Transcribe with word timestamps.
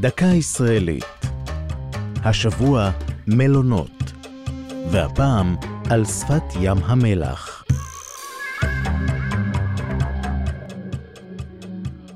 דקה 0.00 0.26
ישראלית. 0.26 1.04
השבוע 2.24 2.90
מלונות, 3.26 4.02
והפעם 4.90 5.56
על 5.90 6.04
שפת 6.04 6.42
ים 6.60 6.78
המלח. 6.78 7.64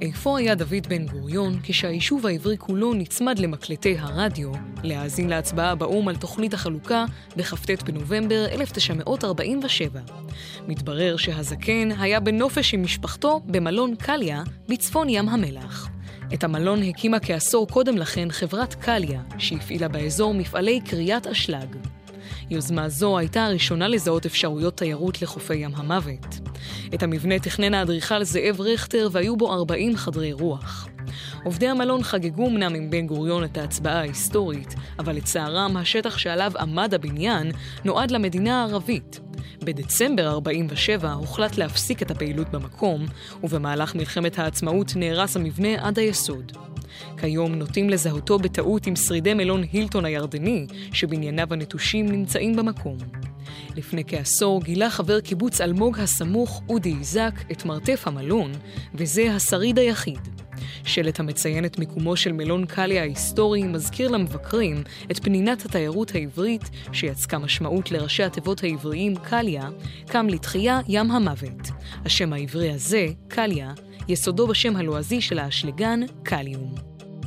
איפה 0.03 0.39
היה 0.39 0.55
דוד 0.55 0.87
בן 0.89 1.07
גוריון 1.07 1.61
כשהיישוב 1.63 2.27
העברי 2.27 2.59
כולו 2.59 2.95
נצמד 2.95 3.39
למקלטי 3.39 3.99
הרדיו 3.99 4.53
להאזין 4.83 5.29
להצבעה 5.29 5.75
באו"ם 5.75 6.09
על 6.09 6.17
תוכנית 6.17 6.55
החלוקה 6.55 7.05
בכ"ט 7.37 7.83
בנובמבר 7.83 8.47
1947? 8.53 10.01
מתברר 10.69 11.17
שהזקן 11.17 11.89
היה 11.99 12.21
בנופש 12.21 12.75
עם 12.75 12.83
משפחתו 12.83 13.41
במלון 13.47 13.95
קליה 13.97 14.43
בצפון 14.69 15.09
ים 15.09 15.29
המלח. 15.29 15.91
את 16.35 16.45
המלון 16.45 16.83
הקימה 16.83 17.21
כעשור 17.21 17.67
קודם 17.69 17.99
לכן 17.99 18.31
חברת 18.31 18.75
קליה, 18.75 19.21
שהפעילה 19.39 19.89
באזור 19.89 20.35
מפעלי 20.35 20.81
כריית 20.85 21.27
אשלג. 21.27 21.77
יוזמה 22.51 22.89
זו 22.89 23.19
הייתה 23.19 23.45
הראשונה 23.45 23.89
לזהות 23.89 24.27
אפשרויות 24.27 24.77
תיירות 24.77 25.23
לחופי 25.23 25.55
ים 25.55 25.75
המוות. 25.75 26.41
את 26.95 27.03
המבנה 27.03 27.39
תכנן 27.39 27.75
האדריכל 27.75 28.25
זאב 28.25 28.61
רכטר 28.61 29.09
והיו 29.13 29.37
בו 29.37 29.53
40 29.53 29.97
חדרי 29.97 30.33
רוח. 30.33 30.89
עובדי 31.45 31.69
המלון 31.69 32.03
חגגו 32.03 32.47
אמנם 32.47 32.75
עם 32.75 32.91
בן 32.91 33.07
גוריון 33.07 33.45
את 33.45 33.59
ההצבעה 33.59 33.99
ההיסטורית, 33.99 34.75
אבל 34.99 35.17
לצערם 35.17 35.77
השטח 35.77 36.19
שעליו 36.19 36.53
עמד 36.59 36.95
הבניין 36.95 37.53
נועד 37.85 38.11
למדינה 38.11 38.61
הערבית. 38.61 39.20
בדצמבר 39.65 40.29
47 40.29 41.13
הוחלט 41.13 41.57
להפסיק 41.57 42.03
את 42.03 42.11
הפעילות 42.11 42.51
במקום, 42.51 43.07
ובמהלך 43.43 43.95
מלחמת 43.95 44.39
העצמאות 44.39 44.93
נהרס 44.97 45.37
המבנה 45.37 45.69
עד 45.87 45.99
היסוד. 45.99 46.53
כיום 47.17 47.55
נוטים 47.55 47.91
לזהותו 47.91 48.39
בטעות 48.39 48.87
עם 48.87 48.97
שרידי 48.97 49.35
מלון 49.35 49.63
הילטון 49.73 50.05
הירדני, 50.05 50.67
שבנייניו 50.93 51.53
הנטושים 51.53 52.07
נמצאים 52.13 52.57
במקום. 52.57 52.97
לפני 53.77 54.05
כעשור 54.07 54.63
גילה 54.63 54.91
חבר 54.91 55.21
קיבוץ 55.21 55.61
אלמוג 55.61 55.99
הסמוך, 55.99 56.63
אודי 56.69 56.95
איזק, 56.99 57.33
את 57.53 57.65
מרתף 57.65 58.03
המלון, 58.07 58.53
וזה 58.95 59.33
השריד 59.35 59.79
היחיד. 59.79 60.40
שלט 60.85 61.21
המציין 61.21 61.65
את 61.65 61.79
מיקומו 61.79 62.17
של 62.17 62.33
מלון 62.33 62.67
קליה 62.67 63.03
ההיסטורי 63.03 63.63
מזכיר 63.63 64.09
למבקרים 64.09 64.83
את 65.11 65.19
פנינת 65.25 65.65
התיירות 65.65 66.15
העברית, 66.15 66.71
שיצקה 66.93 67.39
משמעות 67.39 67.91
לראשי 67.91 68.23
התיבות 68.23 68.65
העבריים 68.65 69.17
קליה, 69.17 69.69
קם 70.07 70.27
לתחייה 70.29 70.81
ים 70.89 71.11
המוות. 71.11 71.71
השם 72.05 72.33
העברי 72.33 72.73
הזה, 72.73 73.07
קליה, 73.29 73.73
יסודו 74.09 74.47
בשם 74.47 74.77
הלועזי 74.77 75.21
של 75.21 75.39
האשלגן, 75.39 76.01
קליום. 76.23 76.75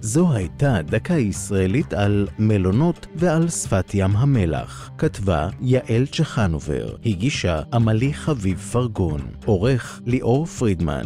זו 0.02 0.34
הייתה 0.34 0.82
דקה 0.82 1.14
ישראלית 1.14 1.94
על 1.94 2.28
מלונות 2.40 3.08
ועל 3.16 3.50
שפת 3.50 3.92
ים 3.94 4.16
המלח. 4.16 4.90
כתבה 4.98 5.50
יעל 5.62 6.06
צ'חנובר, 6.12 6.96
הגישה 7.06 7.62
עמלי 7.74 8.14
חביב 8.14 8.58
פרגון, 8.58 9.22
עורך 9.46 10.02
ליאור 10.06 10.46
פרידמן. 10.46 11.06